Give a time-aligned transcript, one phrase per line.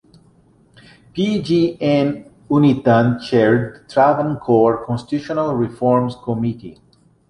[1.13, 1.39] P.
[1.43, 1.77] G.
[1.79, 2.27] N.
[2.49, 6.79] Unnithan chaired the Travancore Constitutional Reforms Committee.